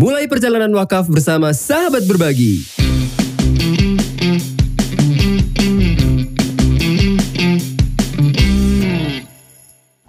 Mulai 0.00 0.24
perjalanan 0.32 0.72
wakaf 0.72 1.12
bersama 1.12 1.52
sahabat 1.52 2.08
berbagi. 2.08 2.64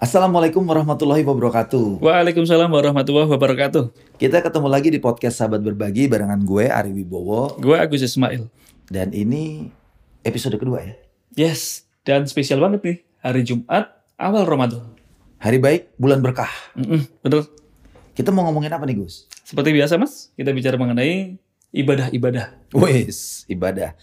Assalamualaikum 0.00 0.64
warahmatullahi 0.64 1.20
wabarakatuh. 1.28 2.00
Waalaikumsalam 2.00 2.72
warahmatullahi 2.72 3.28
wabarakatuh. 3.28 3.92
Kita 4.16 4.40
ketemu 4.40 4.68
lagi 4.72 4.88
di 4.88 4.96
podcast 4.96 5.44
Sahabat 5.44 5.60
Berbagi 5.60 6.08
barengan 6.08 6.40
gue 6.40 6.72
Ari 6.72 6.96
Wibowo 6.96 7.60
Gue 7.60 7.76
Agus 7.76 8.00
Ismail. 8.00 8.48
dan 8.88 9.12
ini 9.12 9.68
episode 10.24 10.56
kedua 10.56 10.88
ya. 10.88 10.94
Yes, 11.36 11.84
dan 12.08 12.24
spesial 12.24 12.64
banget 12.64 12.80
nih. 12.80 12.96
Hari 13.20 13.44
Jumat, 13.44 13.92
awal 14.16 14.48
Ramadan. 14.48 14.88
Hari 15.36 15.60
baik, 15.60 15.82
bulan 16.00 16.24
berkah. 16.24 16.50
Mm-mm, 16.80 17.04
bener. 17.20 17.61
Kita 18.12 18.28
mau 18.28 18.44
ngomongin 18.44 18.68
apa 18.68 18.84
nih 18.84 18.98
Gus? 18.98 19.24
Seperti 19.42 19.72
biasa 19.72 19.96
mas, 19.96 20.30
kita 20.34 20.50
bicara 20.50 20.74
mengenai 20.76 21.36
ibadah-ibadah. 21.70 22.72
Wes, 22.72 23.44
ibadah. 23.46 23.94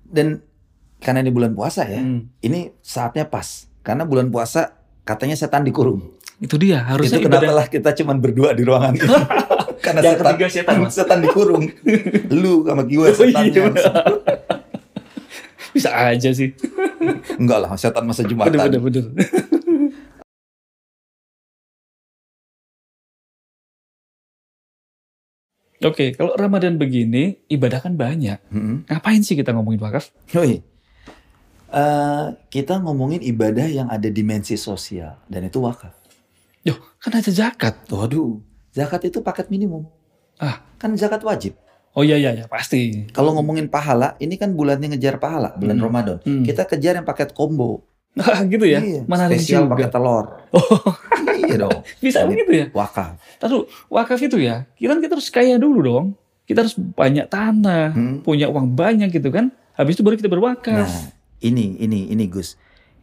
Dan 0.00 0.40
karena 0.96 1.20
ini 1.20 1.28
bulan 1.28 1.50
puasa 1.50 1.82
ya, 1.84 1.98
Hmm. 1.98 2.30
ini 2.40 2.70
saatnya 2.78 3.26
pas. 3.26 3.66
Karena 3.82 4.02
bulan 4.02 4.30
puasa 4.30 4.74
katanya 5.02 5.34
setan 5.34 5.62
dikurung. 5.62 6.14
Itu 6.36 6.56
dia, 6.56 6.80
harusnya 6.80 7.18
Itu 7.18 7.26
kenapa 7.26 7.48
lah 7.48 7.66
kita 7.66 7.90
cuman 7.92 8.16
berdua 8.18 8.52
di 8.52 8.62
ruangan 8.62 8.92
ini. 8.94 9.08
Karena 9.84 9.98
Yang 10.00 10.14
setan, 10.14 10.24
ketiga 10.32 10.46
setan, 10.48 10.74
Mas. 10.78 10.90
setan 10.92 11.18
dikurung. 11.20 11.62
Lu 12.30 12.62
sama 12.62 12.82
gue 12.82 13.02
Oh, 13.02 13.10
setannya. 13.10 13.50
iya. 13.50 13.66
Bisa 15.74 15.90
aja 15.92 16.28
sih. 16.32 16.56
Enggak 17.36 17.58
lah, 17.60 17.68
setan 17.76 18.04
masa 18.04 18.22
Jumatan. 18.22 18.56
Bener, 18.56 18.80
bener, 18.80 18.82
bener. 19.04 19.04
Oke, 25.78 26.12
kalau 26.12 26.32
Ramadan 26.34 26.76
begini, 26.76 27.44
ibadah 27.46 27.80
kan 27.80 27.92
banyak. 27.92 28.40
Mm-mm. 28.48 28.88
Ngapain 28.88 29.20
sih 29.20 29.34
kita 29.34 29.52
ngomongin 29.52 29.76
wakaf? 29.78 30.08
Yoi. 30.30 30.64
Eh, 31.66 32.24
kita 32.48 32.78
ngomongin 32.78 33.20
ibadah 33.20 33.66
yang 33.66 33.88
ada 33.88 34.06
dimensi 34.06 34.54
sosial 34.54 35.18
dan 35.26 35.44
itu 35.44 35.58
wakaf. 35.58 35.92
Yo, 36.62 36.72
kan 36.96 37.12
ada 37.12 37.28
zakat. 37.28 37.76
Waduh, 37.86 38.40
zakat 38.70 39.04
itu 39.04 39.20
paket 39.20 39.50
minimum. 39.50 39.84
Ah. 40.36 40.62
Kan 40.76 40.94
zakat 40.94 41.20
wajib. 41.20 41.58
Oh 41.92 42.00
iya, 42.00 42.14
iya, 42.14 42.32
iya, 42.32 42.44
pasti. 42.46 43.08
Kalau 43.08 43.32
ngomongin 43.32 43.66
pahala, 43.66 44.14
ini 44.16 44.36
kan 44.36 44.52
bulannya 44.52 44.92
ngejar 44.92 45.16
pahala, 45.16 45.56
bulan 45.56 45.76
Hmm. 45.76 45.84
Ramadan. 45.84 46.16
Hmm. 46.22 46.44
Kita 46.44 46.64
kejar 46.64 46.94
yang 46.94 47.04
paket 47.04 47.32
combo. 47.32 47.84
Gitu 48.52 48.64
ya? 48.64 48.80
Iya, 48.80 49.00
Menarik 49.04 49.36
spesial 49.36 49.64
juga. 49.64 49.72
pakai 49.76 49.88
telur. 49.90 50.24
Oh, 50.52 50.92
iya 51.46 51.56
dong. 51.56 51.80
bisa 52.04 52.18
Ini 52.22 52.28
begitu 52.28 52.52
ya? 52.52 52.66
Wakaf. 52.70 53.16
Tahu 53.38 53.58
wakaf 53.88 54.18
itu 54.18 54.36
ya, 54.36 54.66
kita, 54.74 54.98
kita 54.98 55.14
harus 55.14 55.30
kaya 55.30 55.56
dulu 55.56 55.78
dong. 55.80 56.06
Kita 56.44 56.62
harus 56.62 56.74
banyak 56.78 57.26
tanah, 57.26 57.90
Hmm. 57.90 58.22
punya 58.22 58.46
uang 58.46 58.74
banyak 58.74 59.10
gitu 59.10 59.30
kan. 59.30 59.50
Habis 59.74 59.98
itu 59.98 60.02
baru 60.02 60.14
kita 60.14 60.30
berwakaf. 60.30 60.86
Nah, 60.86 61.10
ini 61.40 61.78
ini 61.78 62.06
ini 62.08 62.24
Gus. 62.26 62.54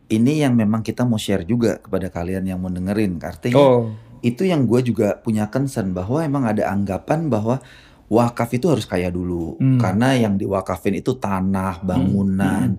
Ini 0.07 0.43
yang 0.43 0.53
memang 0.53 0.79
kita 0.79 1.03
mau 1.03 1.17
share 1.17 1.43
juga 1.43 1.79
kepada 1.79 2.07
kalian 2.07 2.43
yang 2.43 2.59
mau 2.59 2.69
dengerin. 2.69 3.19
Artinya 3.19 3.57
oh, 3.57 3.91
itu 4.19 4.43
yang 4.43 4.63
gue 4.63 4.79
juga 4.83 5.15
punya 5.17 5.47
concern 5.47 5.91
bahwa 5.91 6.21
emang 6.21 6.43
ada 6.45 6.69
anggapan 6.69 7.27
bahwa 7.27 7.59
wakaf 8.07 8.51
itu 8.53 8.69
harus 8.69 8.85
kaya 8.85 9.09
dulu 9.09 9.57
Hmm. 9.57 9.79
karena 9.79 10.13
yang 10.13 10.35
diwakafin 10.35 10.95
itu 10.95 11.17
tanah, 11.17 11.81
bangunan, 11.81 12.77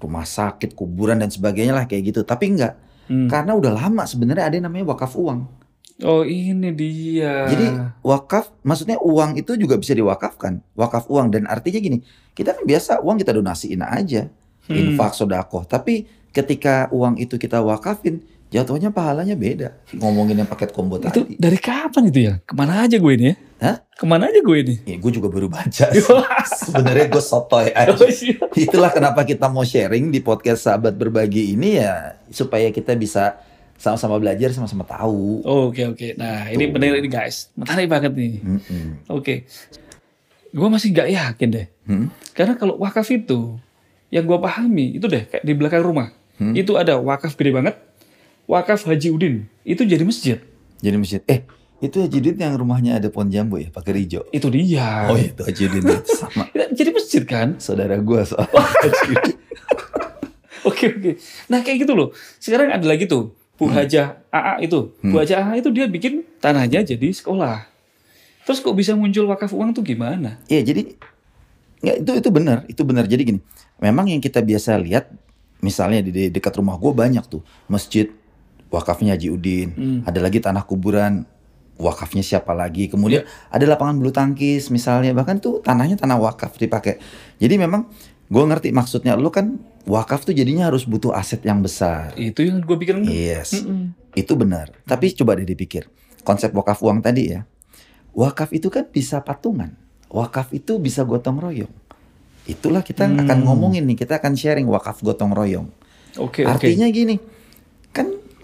rumah 0.00 0.24
sakit, 0.24 0.72
kuburan 0.72 1.20
dan 1.20 1.28
sebagainya 1.28 1.70
lah 1.72 1.84
kayak 1.84 2.10
gitu. 2.10 2.20
Tapi 2.24 2.56
enggak, 2.56 2.74
hmm. 3.10 3.26
karena 3.26 3.58
udah 3.58 3.74
lama 3.74 4.06
sebenarnya 4.06 4.46
ada 4.46 4.54
yang 4.54 4.70
namanya 4.70 4.94
wakaf 4.94 5.18
uang. 5.18 5.58
oh 6.00 6.24
ini 6.24 6.72
dia. 6.72 7.44
Jadi 7.50 7.66
wakaf, 8.00 8.48
maksudnya 8.64 8.96
uang 9.02 9.36
itu 9.36 9.52
juga 9.58 9.76
bisa 9.76 9.92
diwakafkan, 9.92 10.62
wakaf 10.72 11.10
uang 11.12 11.28
dan 11.28 11.44
artinya 11.44 11.76
gini, 11.76 12.00
kita 12.32 12.56
kan 12.56 12.64
biasa 12.64 13.04
uang 13.04 13.20
kita 13.20 13.36
donasiin 13.36 13.84
aja, 13.84 14.32
Hmm. 14.70 14.94
infak, 14.94 15.12
sodakoh. 15.18 15.66
Tapi 15.66 16.06
ketika 16.30 16.86
uang 16.94 17.18
itu 17.18 17.34
kita 17.36 17.58
wakafin, 17.58 18.22
jatuhnya 18.50 18.90
pahalanya 18.90 19.38
beda. 19.38 19.78
Ngomongin 19.94 20.42
yang 20.42 20.50
paket 20.50 20.74
combo 20.74 20.98
itu 20.98 21.06
tadi. 21.06 21.38
dari 21.38 21.54
kapan 21.56 22.10
itu 22.10 22.20
ya? 22.26 22.34
Ke 22.42 22.52
mana 22.52 22.82
aja 22.82 22.98
gue 22.98 23.12
ini 23.14 23.24
ya? 23.30 23.34
Hah? 23.60 23.76
Ke 23.94 24.04
mana 24.04 24.26
aja 24.26 24.40
gue 24.42 24.56
ini? 24.58 24.74
Ya, 24.84 24.96
gue 24.98 25.12
juga 25.14 25.30
baru 25.30 25.46
baca. 25.46 25.86
sih. 25.94 26.02
Sebenarnya 26.66 27.06
gue 27.06 27.22
sotoy 27.22 27.70
aja. 27.78 27.94
Oh, 27.94 28.10
iya. 28.10 28.36
Itulah 28.52 28.90
kenapa 28.90 29.22
kita 29.22 29.46
mau 29.46 29.62
sharing 29.62 30.10
di 30.10 30.18
podcast 30.18 30.66
Sahabat 30.66 30.98
Berbagi 30.98 31.54
ini 31.54 31.78
ya 31.78 32.18
supaya 32.28 32.66
kita 32.68 32.98
bisa 32.98 33.38
sama-sama 33.78 34.18
belajar, 34.18 34.50
sama-sama 34.50 34.82
tahu. 34.82 35.40
Oke 35.40 35.86
oke. 35.86 36.18
Nah 36.18 36.50
ini 36.50 36.68
Tuh. 36.68 36.72
benar 36.74 36.98
ini 36.98 37.08
guys, 37.08 37.48
menarik 37.54 37.86
banget 37.86 38.12
nih. 38.12 38.34
Mm-mm. 38.42 38.86
Oke. 39.08 39.46
Gue 40.50 40.68
masih 40.68 40.90
nggak 40.90 41.08
yakin 41.08 41.48
deh. 41.48 41.66
Hmm? 41.86 42.06
Karena 42.34 42.58
kalau 42.58 42.76
wakaf 42.76 43.06
itu, 43.08 43.56
yang 44.10 44.26
gue 44.26 44.36
pahami 44.36 44.98
itu 44.98 45.06
deh 45.06 45.22
kayak 45.24 45.46
di 45.46 45.54
belakang 45.54 45.80
rumah. 45.80 46.10
Hmm? 46.36 46.52
Itu 46.52 46.74
ada 46.76 46.98
wakaf 46.98 47.38
gede 47.38 47.54
banget. 47.54 47.76
Wakaf 48.50 48.82
Haji 48.82 49.14
Udin. 49.14 49.46
Itu 49.62 49.86
jadi 49.86 50.02
masjid. 50.02 50.42
Jadi 50.82 50.96
masjid. 50.98 51.22
Eh, 51.24 51.46
itu 51.78 52.02
Haji 52.02 52.16
Udin 52.18 52.36
yang 52.36 52.58
rumahnya 52.58 52.98
ada 52.98 53.06
pohon 53.06 53.30
jambu 53.30 53.62
ya, 53.62 53.70
pakai 53.70 54.02
hijau. 54.02 54.26
Itu 54.28 54.50
dia. 54.50 55.06
Oh 55.06 55.14
itu 55.14 55.38
Haji 55.38 55.62
Udin 55.70 55.82
itu 55.86 56.10
sama 56.18 56.50
Ya, 56.50 56.66
Jadi 56.66 56.90
masjid 56.90 57.22
kan? 57.22 57.54
saudara 57.62 57.94
gue 57.94 58.20
soal 58.26 58.50
Haji 58.50 59.02
Udin. 59.14 59.36
Oke 60.60 60.84
oke. 60.90 61.10
Nah 61.46 61.62
kayak 61.62 61.86
gitu 61.86 61.94
loh. 61.94 62.10
Sekarang 62.36 62.68
ada 62.68 62.84
lagi 62.84 63.06
tuh 63.06 63.32
Bu 63.54 63.70
Hajah 63.70 64.18
AA 64.28 64.66
itu. 64.66 64.92
Bu 64.98 65.14
Hmm. 65.14 65.22
Hajah 65.22 65.38
AA 65.40 65.54
itu 65.60 65.70
dia 65.70 65.86
bikin 65.86 66.26
tanahnya 66.36 66.82
jadi 66.82 67.08
sekolah. 67.14 67.64
Terus 68.42 68.58
kok 68.58 68.74
bisa 68.74 68.92
muncul 68.92 69.24
wakaf 69.24 69.54
uang 69.54 69.72
tuh 69.72 69.80
gimana? 69.80 70.42
Iya 70.50 70.66
jadi 70.66 70.98
nggak 71.80 71.96
itu 72.02 72.12
itu 72.18 72.28
benar 72.28 72.58
itu 72.66 72.82
benar 72.82 73.04
jadi 73.06 73.22
gini. 73.22 73.40
Memang 73.78 74.10
yang 74.10 74.20
kita 74.20 74.42
biasa 74.42 74.76
lihat 74.76 75.08
misalnya 75.60 76.04
di, 76.04 76.12
di 76.12 76.24
dekat 76.28 76.56
rumah 76.56 76.76
gue 76.76 76.92
banyak 76.92 77.24
tuh 77.24 77.40
masjid 77.68 78.08
wakafnya 78.70 79.14
Haji 79.14 79.28
Udin. 79.28 79.68
Hmm. 79.74 79.98
Ada 80.06 80.18
lagi 80.18 80.38
tanah 80.38 80.64
kuburan 80.64 81.26
wakafnya 81.76 82.22
siapa 82.22 82.52
lagi. 82.52 82.86
Kemudian 82.86 83.22
ada 83.48 83.64
lapangan 83.66 83.98
bulu 83.98 84.10
tangkis 84.10 84.70
misalnya 84.70 85.10
bahkan 85.12 85.36
tuh 85.36 85.60
tanahnya 85.60 85.94
tanah 85.94 86.16
wakaf 86.16 86.56
dipakai. 86.56 87.02
Jadi 87.36 87.54
memang 87.58 87.90
gue 88.30 88.44
ngerti 88.46 88.70
maksudnya 88.70 89.18
lu 89.18 89.28
kan 89.28 89.58
wakaf 89.84 90.22
tuh 90.22 90.30
jadinya 90.30 90.70
harus 90.70 90.86
butuh 90.86 91.10
aset 91.10 91.42
yang 91.42 91.60
besar. 91.60 92.14
Itu 92.14 92.46
yang 92.46 92.62
gue 92.62 92.76
pikirin. 92.76 93.02
Yes. 93.04 93.58
Mm-mm. 93.58 93.96
Itu 94.14 94.36
benar. 94.36 94.70
Tapi 94.84 95.10
coba 95.14 95.34
deh 95.34 95.44
dipikir. 95.44 95.90
Konsep 96.22 96.52
wakaf 96.52 96.78
uang 96.84 97.00
tadi 97.00 97.32
ya. 97.32 97.48
Wakaf 98.12 98.52
itu 98.52 98.68
kan 98.68 98.86
bisa 98.86 99.22
patungan. 99.22 99.74
Wakaf 100.10 100.50
itu 100.52 100.76
bisa 100.82 101.06
gotong 101.06 101.38
royong. 101.38 101.70
Itulah 102.44 102.82
kita 102.82 103.06
Hmm. 103.06 103.22
akan 103.24 103.46
ngomongin 103.46 103.86
nih. 103.86 104.04
Kita 104.04 104.18
akan 104.18 104.34
sharing 104.34 104.66
wakaf 104.66 105.00
gotong 105.00 105.30
royong. 105.30 105.70
Oke 106.18 106.42
oke. 106.42 106.50
Artinya 106.50 106.90
gini. 106.90 107.39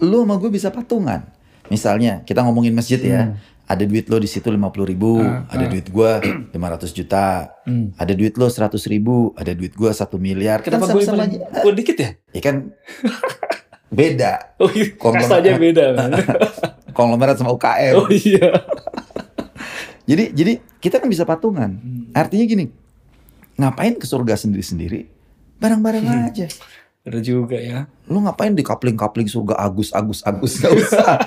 Lu 0.01 0.23
sama 0.23 0.35
gue 0.37 0.49
bisa 0.51 0.69
patungan. 0.69 1.25
Misalnya 1.67 2.23
kita 2.23 2.43
ngomongin 2.45 2.73
masjid 2.73 2.99
ya. 2.99 3.21
Hmm. 3.31 3.37
Ada 3.67 3.83
duit 3.83 4.07
lo 4.07 4.15
di 4.15 4.31
situ 4.31 4.47
50 4.47 4.63
ribu. 4.87 5.19
Ah, 5.19 5.43
ada 5.51 5.67
ah. 5.67 5.69
duit 5.69 5.91
gue 5.91 6.11
500 6.55 6.55
juta. 6.95 7.51
Hmm. 7.67 7.91
Ada 7.99 8.15
duit 8.15 8.31
lo 8.39 8.47
100 8.47 8.79
ribu. 8.87 9.35
Ada 9.35 9.51
duit 9.51 9.75
gue 9.75 9.89
1 9.91 10.07
miliar. 10.17 10.63
Kenapa 10.63 10.87
kan 10.87 10.95
gue 10.95 11.03
paling 11.03 11.31
aja. 11.35 11.61
gue 11.67 11.73
dikit 11.75 11.97
ya? 11.99 12.09
Ya 12.31 12.41
kan 12.41 12.55
beda. 13.91 14.31
Oh 14.63 14.71
iya. 14.71 14.95
Konglomerat. 14.95 15.59
Beda. 15.59 15.85
Konglomerat 16.97 17.35
sama 17.37 17.51
UKM. 17.51 17.93
oh 17.99 18.07
iya. 18.09 18.47
Jadi 20.07 20.31
jadi 20.31 20.53
kita 20.79 21.03
kan 21.03 21.11
bisa 21.11 21.27
patungan. 21.27 21.67
Hmm. 21.83 22.07
Artinya 22.15 22.47
gini, 22.47 22.71
ngapain 23.59 23.99
ke 23.99 24.07
surga 24.07 24.39
sendiri-sendiri? 24.39 25.03
Bareng-bareng 25.59 26.07
Hmm. 26.07 26.27
aja. 26.31 26.47
Bener 27.07 27.23
juga 27.23 27.55
ya. 27.55 27.87
Lu 28.11 28.19
ngapain 28.19 28.51
di 28.51 28.67
kapling-kapling 28.67 29.31
surga 29.31 29.55
Agus 29.55 29.95
Agus 29.95 30.19
Agus 30.27 30.59
gak 30.59 30.75
usah. 30.75 31.15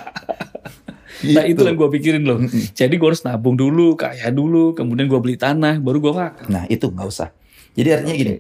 Nah 1.21 1.45
Gitu. 1.45 1.61
itu 1.61 1.69
yang 1.69 1.77
gue 1.77 1.91
pikirin 2.01 2.25
loh. 2.25 2.41
Jadi 2.73 2.97
gue 2.97 3.05
harus 3.05 3.21
nabung 3.29 3.53
dulu, 3.53 3.93
kaya 3.93 4.33
dulu, 4.33 4.73
kemudian 4.73 5.05
gue 5.05 5.21
beli 5.21 5.37
tanah, 5.37 5.77
baru 5.77 6.01
gue 6.01 6.13
wakaf. 6.17 6.49
Nah 6.49 6.65
itu 6.73 6.89
nggak 6.89 7.07
usah. 7.13 7.29
Jadi 7.77 7.89
artinya 7.93 8.17
gini, 8.17 8.35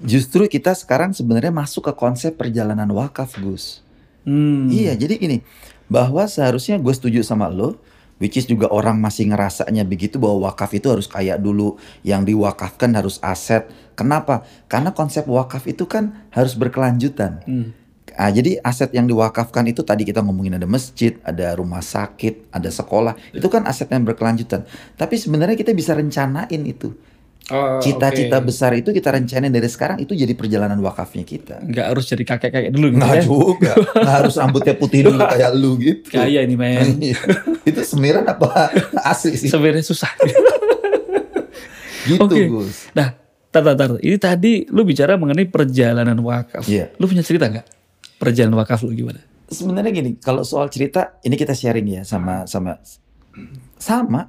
justru 0.00 0.48
kita 0.48 0.72
sekarang 0.72 1.12
sebenarnya 1.12 1.52
masuk 1.52 1.84
ke 1.84 1.92
konsep 1.92 2.32
perjalanan 2.32 2.88
wakaf 2.96 3.36
Gus. 3.36 3.84
Hmm. 4.24 4.72
Iya, 4.72 4.96
jadi 4.96 5.20
gini, 5.20 5.44
bahwa 5.84 6.24
seharusnya 6.24 6.80
gue 6.80 6.92
setuju 6.96 7.20
sama 7.20 7.52
lo, 7.52 7.76
which 8.18 8.36
is 8.38 8.46
juga 8.46 8.70
orang 8.70 8.98
masih 8.98 9.30
ngerasanya 9.30 9.82
begitu 9.86 10.18
bahwa 10.20 10.50
wakaf 10.50 10.74
itu 10.76 10.90
harus 10.90 11.06
kaya 11.06 11.38
dulu, 11.38 11.78
yang 12.06 12.22
diwakafkan 12.22 12.94
harus 12.94 13.18
aset. 13.24 13.66
Kenapa? 13.98 14.46
Karena 14.70 14.94
konsep 14.94 15.26
wakaf 15.26 15.66
itu 15.66 15.86
kan 15.90 16.28
harus 16.30 16.54
berkelanjutan. 16.54 17.42
Hmm. 17.46 17.74
Ah, 18.18 18.34
jadi 18.34 18.58
aset 18.66 18.90
yang 18.90 19.06
diwakafkan 19.06 19.62
itu 19.70 19.86
tadi 19.86 20.02
kita 20.02 20.26
ngomongin 20.26 20.58
ada 20.58 20.66
masjid, 20.66 21.14
ada 21.22 21.54
rumah 21.54 21.78
sakit, 21.78 22.50
ada 22.50 22.66
sekolah. 22.66 23.14
Itu 23.30 23.46
kan 23.46 23.62
aset 23.70 23.86
yang 23.94 24.02
berkelanjutan. 24.02 24.66
Tapi 24.98 25.14
sebenarnya 25.14 25.54
kita 25.54 25.70
bisa 25.70 25.94
rencanain 25.94 26.62
itu. 26.66 26.98
Oh, 27.48 27.80
Cita-cita 27.80 28.38
oke. 28.38 28.52
besar 28.52 28.76
itu 28.76 28.92
kita 28.92 29.08
rencanain 29.08 29.48
dari 29.48 29.64
sekarang 29.64 29.96
itu 29.98 30.12
jadi 30.12 30.36
perjalanan 30.36 30.76
wakafnya 30.78 31.24
kita. 31.24 31.64
Nggak 31.64 31.86
harus 31.90 32.04
jadi 32.04 32.20
kakek-kakek 32.22 32.70
dulu 32.70 32.92
gitu 32.92 33.00
Nggak 33.00 33.16
ya. 33.16 33.22
juga, 33.24 33.72
nggak 33.96 34.16
harus 34.20 34.34
rambutnya 34.36 34.74
putih 34.76 35.00
dulu 35.08 35.20
kayak 35.32 35.50
lu 35.56 35.70
gitu. 35.80 36.12
Kaya 36.12 36.44
ini 36.44 36.54
men. 36.54 37.00
Iya. 37.08 37.16
itu 37.64 37.80
semiran 37.82 38.24
apa 38.24 38.68
asli 39.12 39.32
sih? 39.34 39.48
Sebenarnya 39.48 39.80
susah. 39.80 40.12
Gitu 42.04 42.20
Oke. 42.20 42.48
Gus. 42.48 42.88
Nah, 42.92 43.16
tar, 43.48 43.62
tar, 43.62 43.74
tar. 43.74 43.90
Ini 43.96 44.16
tadi 44.16 44.64
lu 44.68 44.84
bicara 44.84 45.16
mengenai 45.16 45.48
perjalanan 45.48 46.16
wakaf. 46.20 46.64
Iya. 46.64 46.92
Lu 46.96 47.04
punya 47.04 47.20
cerita 47.20 47.48
nggak? 47.48 47.66
Perjalanan 48.16 48.56
wakaf 48.56 48.84
lu 48.84 48.92
gimana? 48.92 49.20
Sebenarnya 49.48 49.88
gini, 49.88 50.20
kalau 50.20 50.44
soal 50.44 50.68
cerita 50.68 51.16
ini 51.24 51.32
kita 51.32 51.52
sharing 51.52 51.88
ya 51.88 52.02
sama 52.04 52.44
sama 52.44 52.76
sama. 53.76 54.28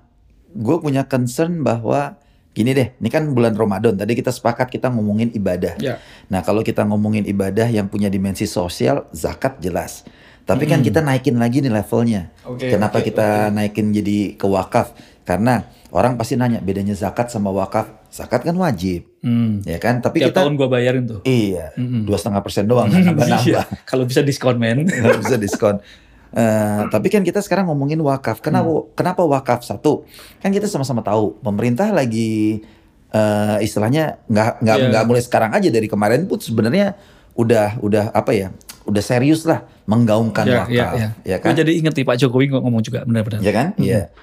Gue 0.49 0.79
punya 0.79 1.03
concern 1.03 1.61
bahwa 1.61 2.15
gini 2.59 2.75
deh, 2.75 2.91
ini 2.93 3.07
kan 3.07 3.23
bulan 3.29 3.55
Ramadan. 3.55 3.95
Tadi 3.95 4.11
kita 4.13 4.29
sepakat 4.29 4.67
kita 4.67 4.91
ngomongin 4.91 5.31
ibadah. 5.31 5.79
Ya. 5.79 5.95
Nah 6.27 6.43
kalau 6.43 6.59
kita 6.59 6.83
ngomongin 6.83 7.23
ibadah 7.23 7.65
yang 7.65 7.87
punya 7.87 8.11
dimensi 8.11 8.43
sosial, 8.43 9.07
zakat 9.11 9.57
jelas. 9.57 10.03
Tapi 10.43 10.65
kan 10.65 10.81
kita 10.81 10.99
naikin 10.99 11.37
lagi 11.37 11.61
nih 11.61 11.69
levelnya. 11.69 12.33
Oke, 12.43 12.67
Kenapa 12.67 12.99
oke, 12.99 13.05
kita 13.05 13.27
naikin 13.47 13.93
jadi 13.93 14.33
ke 14.33 14.43
wakaf? 14.43 14.91
Karena 15.21 15.61
orang 15.89 16.17
pasti 16.17 16.33
nanya 16.33 16.57
bedanya 16.57 16.91
zakat 16.91 17.29
sama 17.29 17.47
wakaf. 17.49 17.85
Zakat 18.09 18.41
kan 18.41 18.57
wajib, 18.57 19.05
Hmm. 19.21 19.61
ya 19.61 19.77
kan? 19.77 20.01
Tapi 20.01 20.17
Tiap 20.17 20.33
kita 20.33 20.41
tahun 20.41 20.57
gua 20.57 20.65
bayarin 20.65 21.05
tuh. 21.05 21.21
iya 21.21 21.69
Mm-mm. 21.77 22.09
dua 22.09 22.17
setengah 22.17 22.41
persen 22.41 22.65
doang, 22.65 22.89
nambah-nambah. 22.91 23.45
Iya. 23.45 23.61
Kalau 23.85 24.03
bisa 24.03 24.19
diskon 24.19 24.57
men. 24.57 24.89
nggak 24.89 25.21
bisa 25.21 25.37
diskon. 25.37 25.77
Eh, 26.29 26.81
tapi 26.87 27.09
kan 27.09 27.21
kita 27.21 27.41
sekarang 27.41 27.65
ngomongin 27.65 27.97
wakaf. 27.99 28.37
Kenapa 28.39 28.69
Hmm. 28.69 28.85
kenapa 28.93 29.21
wakaf 29.23 29.61
satu? 29.61 30.05
Kan 30.37 30.49
kita 30.49 30.65
sama-sama 30.65 31.01
tahu 31.01 31.33
pemerintah 31.39 31.89
lagi 31.89 32.61
eh, 33.09 33.57
istilahnya 33.59 34.21
nggak 34.25 34.61
nggak 34.61 34.77
Iya. 34.77 34.87
nggak 34.87 35.03
mulai 35.03 35.21
sekarang 35.21 35.49
aja 35.49 35.65
dari 35.67 35.89
kemarin 35.89 36.29
pun 36.29 36.37
sebenarnya 36.37 36.93
udah 37.33 37.81
udah 37.81 38.13
apa 38.13 38.29
ya? 38.31 38.53
Udah 38.85 39.01
serius 39.01 39.41
lah 39.43 39.65
menggaungkan 39.83 40.45
Ya, 40.45 40.53
wakaf, 40.59 40.69
ya, 40.69 40.85
ya. 40.93 41.09
ya 41.25 41.37
kan? 41.41 41.57
jadi 41.57 41.71
inget 41.73 41.93
nih 41.93 42.05
Pak 42.05 42.17
Jokowi 42.19 42.53
ngomong 42.53 42.81
juga 42.81 43.01
benar-benar. 43.03 43.41
Ya 43.41 43.49
kan? 43.49 43.67
Iya. 43.75 44.13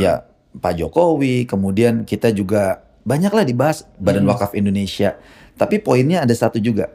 Ya 0.00 0.12
Pak 0.54 0.72
Jokowi, 0.74 1.44
kemudian 1.44 2.04
kita 2.04 2.28
juga 2.28 2.80
banyaklah 3.02 3.44
dibahas 3.44 3.84
Badan 3.96 4.24
Hmm. 4.24 4.32
Wakaf 4.32 4.52
Indonesia. 4.52 5.20
Tapi 5.52 5.76
poinnya 5.78 6.24
ada 6.24 6.32
satu 6.32 6.56
juga. 6.56 6.88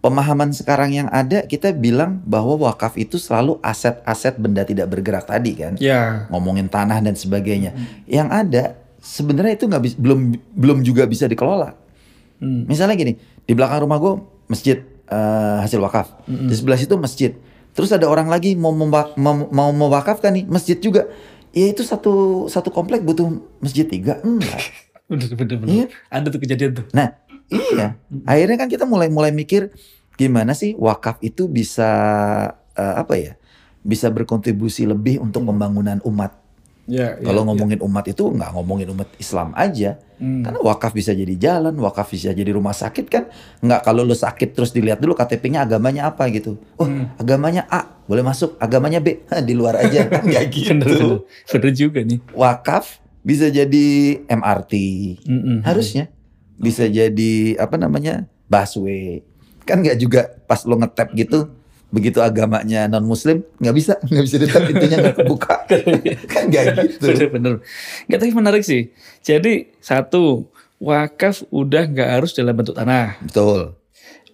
Pemahaman 0.00 0.56
sekarang 0.56 0.96
yang 0.96 1.08
ada 1.12 1.44
kita 1.44 1.76
bilang 1.76 2.24
bahwa 2.24 2.56
wakaf 2.56 2.96
itu 2.96 3.20
selalu 3.20 3.60
aset-aset 3.60 4.40
benda 4.40 4.64
tidak 4.64 4.88
bergerak 4.88 5.28
tadi 5.28 5.52
kan. 5.52 5.76
Ya. 5.76 6.24
Ngomongin 6.32 6.72
tanah 6.72 7.04
dan 7.04 7.12
sebagainya. 7.12 7.76
Yang 8.08 8.28
ada 8.32 8.62
sebenarnya 8.96 9.60
itu 9.60 9.68
nggak 9.68 10.00
belum 10.00 10.20
belum 10.56 10.78
juga 10.88 11.04
bisa 11.04 11.28
dikelola. 11.28 11.76
Hmm. 12.40 12.64
Misalnya 12.64 12.96
gini, 12.96 13.20
di 13.44 13.52
belakang 13.52 13.84
rumah 13.84 14.00
gue 14.00 14.24
masjid 14.48 14.80
eh, 15.04 15.56
hasil 15.60 15.76
wakaf. 15.84 16.24
Di 16.24 16.54
sebelah 16.56 16.80
situ 16.80 16.96
masjid. 16.96 17.36
Terus 17.76 17.92
ada 17.92 18.08
orang 18.08 18.32
lagi 18.32 18.56
mau 18.56 18.72
mem- 18.72 19.48
mau 19.52 19.68
mewakafkan 19.68 20.32
nih 20.32 20.48
masjid 20.48 20.80
juga. 20.80 21.12
Ya 21.52 21.68
itu 21.68 21.84
satu 21.84 22.48
satu 22.48 22.72
komplek 22.72 23.04
butuh 23.04 23.28
masjid 23.60 23.84
tiga 23.84 24.16
enggak. 24.24 24.64
Bener, 25.10 25.26
bener, 25.34 25.56
bener. 25.58 25.74
Iya. 25.74 25.86
Ada 26.06 26.26
tuh 26.30 26.38
kejadian 26.38 26.70
tuh. 26.70 26.86
Nah 26.94 27.19
iya. 27.50 27.98
Akhirnya 28.24 28.56
kan 28.56 28.68
kita 28.70 28.86
mulai 28.86 29.10
mulai 29.10 29.34
mikir 29.34 29.74
gimana 30.14 30.54
sih 30.54 30.72
wakaf 30.78 31.18
itu 31.20 31.50
bisa 31.50 31.90
eh, 32.74 32.94
apa 32.96 33.14
ya? 33.18 33.32
Bisa 33.80 34.12
berkontribusi 34.12 34.84
lebih 34.84 35.18
untuk 35.18 35.44
pembangunan 35.44 35.98
umat. 36.04 36.36
Ya, 36.90 37.14
Kalau 37.22 37.46
ngomongin 37.46 37.78
umat 37.86 38.02
itu 38.10 38.34
nggak 38.34 38.50
ngomongin 38.50 38.90
umat 38.90 39.06
Islam 39.14 39.54
aja. 39.54 39.94
Hmm. 40.18 40.42
Karena 40.42 40.58
wakaf 40.58 40.90
bisa 40.90 41.14
jadi 41.14 41.38
jalan, 41.38 41.78
wakaf 41.78 42.10
bisa 42.10 42.34
jadi 42.34 42.50
rumah 42.50 42.74
sakit 42.74 43.06
kan. 43.06 43.30
Nggak 43.62 43.80
kalau 43.86 44.02
lo 44.02 44.12
sakit 44.12 44.58
terus 44.58 44.74
dilihat 44.74 44.98
dulu 44.98 45.14
KTP-nya 45.14 45.62
agamanya 45.62 46.10
apa 46.10 46.26
gitu. 46.34 46.58
Oh 46.82 46.90
agamanya 47.14 47.70
A, 47.70 47.86
boleh 48.10 48.26
masuk. 48.26 48.58
Agamanya 48.58 48.98
B, 48.98 49.22
Hah, 49.30 49.38
di 49.48 49.54
luar 49.54 49.78
aja. 49.86 50.10
Kan 50.10 50.26
nggak 50.34 50.50
Bener, 50.50 50.66
bener. 50.66 50.86
gitu. 50.90 51.08
Bener 51.46 51.72
juga 51.78 52.00
nih. 52.02 52.18
Wakaf 52.34 52.98
bisa 53.22 53.46
jadi 53.54 53.86
MRT. 54.26 54.72
Mm-mm. 55.30 55.56
Harusnya. 55.62 56.10
Bisa 56.60 56.84
jadi 56.84 57.32
apa 57.56 57.74
namanya 57.74 58.28
busway. 58.46 59.24
Kan 59.64 59.80
nggak 59.80 59.96
juga 59.96 60.28
pas 60.44 60.60
lo 60.62 60.76
ngetap 60.76 61.10
gitu. 61.14 61.48
Begitu 61.88 62.20
agamanya 62.20 62.86
non 62.86 63.02
muslim 63.02 63.42
nggak 63.58 63.74
bisa 63.74 63.92
nggak 64.06 64.22
bisa 64.22 64.36
ditap 64.38 64.62
pintunya 64.62 64.96
nggak 65.00 65.16
kebuka 65.16 65.56
kan 66.30 66.42
nggak 66.46 66.64
gitu 66.86 67.06
Bener-bener. 67.08 67.54
Nggak, 68.06 68.18
tapi 68.20 68.30
menarik 68.30 68.62
sih. 68.62 68.92
Jadi 69.20 69.72
satu, 69.80 70.46
wakaf 70.78 71.42
udah 71.50 71.82
nggak 71.86 72.08
harus 72.14 72.30
dalam 72.30 72.54
bentuk 72.54 72.72
tanah. 72.72 73.18
betul 73.20 73.74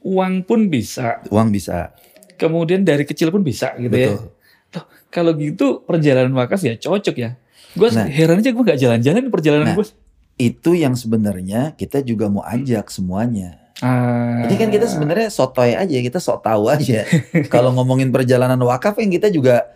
Uang 0.03 0.43
pun 0.43 0.69
bisa. 0.69 1.19
uang 1.27 1.51
bisa 1.51 1.91
Kemudian 2.37 2.85
dari 2.85 3.03
kecil 3.03 3.33
pun 3.33 3.41
bisa 3.41 3.73
gitu 3.75 3.91
ya. 3.91 4.13
Betul. 4.13 4.29
Loh, 4.71 4.85
kalau 5.09 5.33
gitu 5.33 5.81
perjalanan 5.81 6.37
wakaf 6.37 6.61
ya 6.61 6.77
cocok 6.77 7.17
ya. 7.17 7.35
Gue 7.73 7.89
Nah. 7.91 8.05
heran 8.05 8.39
aja 8.39 8.53
gue 8.53 8.61
nggak 8.63 8.77
jalan-jalan 8.79 9.27
perjalanan 9.27 9.67
Nah. 9.67 9.75
gue. 9.75 9.87
Itu 10.37 10.77
yang 10.77 10.93
sebenarnya 10.93 11.73
kita 11.75 12.05
juga 12.05 12.29
mau 12.29 12.45
ajak 12.45 12.93
semuanya. 12.93 13.57
Ah. 13.81 14.45
Ini 14.49 14.57
kan 14.57 14.69
kita 14.73 14.89
sebenarnya 14.89 15.29
sotoy 15.29 15.77
aja, 15.77 15.97
kita 16.01 16.17
sok 16.17 16.45
tahu 16.45 16.69
aja. 16.73 17.05
Kalau 17.53 17.73
ngomongin 17.77 18.09
perjalanan 18.09 18.57
wakaf 18.61 18.97
yang 19.01 19.13
kita 19.13 19.29
juga 19.29 19.69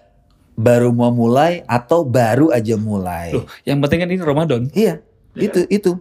baru 0.56 0.92
mau 0.92 1.12
mulai 1.12 1.64
atau 1.64 2.04
baru 2.04 2.52
aja 2.52 2.76
mulai. 2.76 3.32
Loh, 3.32 3.48
yang 3.64 3.80
penting 3.80 4.04
kan 4.04 4.08
ini 4.12 4.20
Ramadan. 4.20 4.62
Iya, 4.72 5.00
itu 5.32 5.64
itu. 5.68 5.96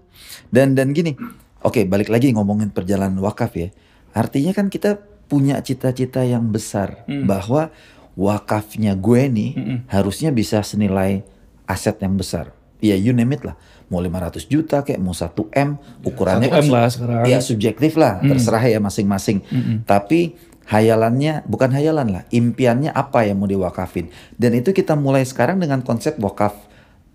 Dan 0.52 0.76
dan 0.76 0.92
gini. 0.92 1.16
Oke, 1.60 1.84
balik 1.84 2.08
lagi 2.08 2.32
ngomongin 2.32 2.72
perjalanan 2.72 3.20
wakaf 3.20 3.52
ya. 3.56 3.68
Artinya 4.16 4.56
kan 4.56 4.72
kita 4.72 5.00
punya 5.28 5.60
cita-cita 5.60 6.24
yang 6.24 6.50
besar 6.50 7.04
Hmm. 7.06 7.28
bahwa 7.28 7.70
wakafnya 8.16 8.98
gue 9.00 9.22
nih 9.32 9.52
Mm-mm. 9.56 9.78
harusnya 9.88 10.34
bisa 10.34 10.60
senilai 10.60 11.24
aset 11.64 11.96
yang 12.04 12.20
besar. 12.20 12.52
Ya 12.80 12.96
you 12.96 13.12
name 13.12 13.36
it 13.36 13.44
lah. 13.44 13.56
Mau 13.90 14.00
500 14.00 14.46
juta 14.46 14.82
kayak 14.82 14.98
mau 14.98 15.12
1 15.12 15.34
M, 15.50 15.70
ukurannya 16.04 16.48
1 16.48 16.56
M 16.56 16.66
su- 16.66 16.72
lah 16.72 16.86
sekarang. 16.88 17.24
Ya 17.26 17.38
subjektif 17.40 17.94
lah, 17.94 18.18
Hmm. 18.18 18.30
terserah 18.30 18.64
ya 18.64 18.78
masing-masing. 18.78 19.42
Mm-mm. 19.44 19.78
Tapi 19.84 20.38
hayalannya 20.66 21.42
bukan 21.44 21.74
hayalan 21.74 22.08
lah, 22.12 22.24
impiannya 22.30 22.90
apa 22.90 23.26
yang 23.26 23.38
mau 23.38 23.50
diwakafin. 23.50 24.08
Dan 24.34 24.54
itu 24.54 24.70
kita 24.70 24.94
mulai 24.94 25.26
sekarang 25.26 25.58
dengan 25.58 25.82
konsep 25.82 26.16
wakaf 26.18 26.54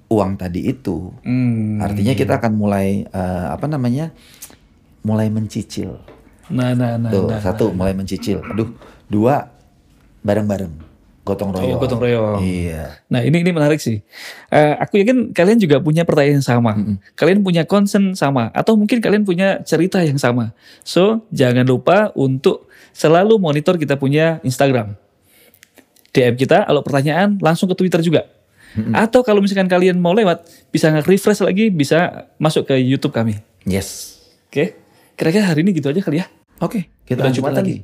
uang 0.07 0.35
tadi 0.35 0.67
itu. 0.67 1.15
Hmm. 1.23 1.79
Artinya 1.79 2.13
kita 2.13 2.37
akan 2.37 2.53
mulai 2.53 3.03
eh, 3.05 3.47
apa 3.49 3.65
namanya? 3.65 4.11
mulai 5.01 5.29
mencicil. 5.29 6.01
Nah, 6.49 6.73
nah, 6.73 6.97
nah. 6.97 7.13
Tuh, 7.13 7.29
nah, 7.29 7.37
satu 7.37 7.71
mulai 7.71 7.93
mencicil. 7.93 8.41
Aduh, 8.43 8.73
dua 9.05 9.53
bareng-bareng. 10.21 10.73
Gotong 11.25 11.57
royong. 11.57 11.77
Oh, 11.77 11.81
gotong 11.81 12.01
royong. 12.05 12.45
Iya. 12.45 13.01
Nah 13.09 13.25
ini 13.25 13.41
ini 13.41 13.49
menarik 13.49 13.81
sih. 13.81 14.05
Eh, 14.53 14.75
aku 14.77 15.01
yakin 15.01 15.33
kalian 15.33 15.57
juga 15.57 15.81
punya 15.81 16.05
pertanyaan 16.05 16.45
yang 16.45 16.47
sama. 16.47 16.77
Kalian 17.17 17.41
punya 17.41 17.65
concern 17.65 18.13
sama. 18.13 18.53
Atau 18.53 18.77
mungkin 18.77 19.01
kalian 19.01 19.25
punya 19.25 19.65
cerita 19.65 20.05
yang 20.05 20.21
sama. 20.21 20.53
So 20.85 21.25
jangan 21.33 21.65
lupa 21.65 22.13
untuk 22.13 22.69
selalu 22.93 23.41
monitor 23.41 23.81
kita 23.81 23.97
punya 23.97 24.45
Instagram. 24.45 25.01
DM 26.15 26.37
kita, 26.39 26.69
kalau 26.69 26.85
pertanyaan 26.85 27.41
langsung 27.41 27.67
ke 27.73 27.75
Twitter 27.75 28.05
juga. 28.05 28.29
Atau 28.95 29.23
kalau 29.23 29.39
misalkan 29.39 29.71
kalian 29.71 29.99
mau 30.03 30.15
lewat, 30.15 30.47
bisa 30.75 30.91
nge-refresh 30.91 31.47
lagi, 31.47 31.71
bisa 31.71 32.27
masuk 32.43 32.67
ke 32.71 32.75
YouTube 32.79 33.15
kami. 33.15 33.39
Yes. 33.63 34.19
Oke? 34.51 34.75
Kira-kira 35.15 35.47
hari 35.47 35.63
ini 35.63 35.75
gitu 35.79 35.91
aja 35.91 36.03
kali 36.03 36.19
ya. 36.23 36.27
Oke, 36.59 36.91
kita 37.07 37.23
Udah 37.23 37.31
lanjut 37.31 37.43
Jumatan 37.43 37.63
lagi. 37.63 37.71
nih. 37.71 37.81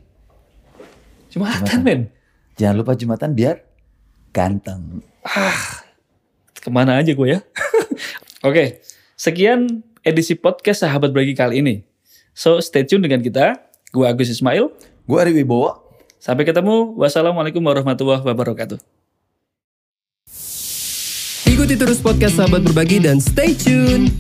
Jumatan 1.31 1.79
men. 1.87 2.01
Jangan 2.61 2.77
lupa 2.77 2.93
Jumatan 2.93 3.33
biar 3.33 3.65
ganteng. 4.37 5.01
Ke 6.61 6.69
mana 6.69 7.01
aja 7.01 7.17
gue 7.17 7.29
ya. 7.33 7.41
Oke, 8.49 8.85
sekian 9.17 9.81
edisi 10.05 10.37
podcast 10.37 10.85
Sahabat 10.85 11.09
Berbagi 11.09 11.33
kali 11.33 11.65
ini. 11.65 11.75
So, 12.37 12.61
stay 12.61 12.85
tune 12.85 13.01
dengan 13.01 13.25
kita. 13.25 13.57
Gue 13.97 14.05
Agus 14.05 14.29
Ismail. 14.29 14.69
Gue 15.09 15.19
Ari 15.19 15.33
Wibowo. 15.41 15.81
Sampai 16.21 16.45
ketemu. 16.45 16.93
Wassalamualaikum 17.01 17.65
warahmatullahi 17.65 18.21
wabarakatuh. 18.21 18.77
Ikuti 21.49 21.75
terus 21.81 21.97
podcast 22.05 22.37
Sahabat 22.37 22.61
Berbagi 22.61 23.01
dan 23.01 23.25
stay 23.25 23.57
tune. 23.57 24.13